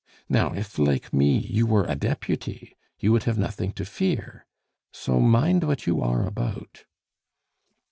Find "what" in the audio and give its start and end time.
5.63-5.85